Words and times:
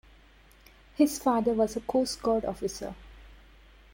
His 0.95 1.19
father 1.19 1.53
was 1.53 1.75
a 1.75 1.79
coastguard 1.81 2.43
officer. 2.43 2.95